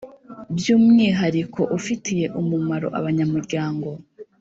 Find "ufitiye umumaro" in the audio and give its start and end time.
1.77-2.87